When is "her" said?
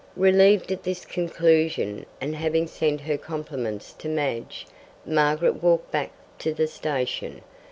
3.01-3.19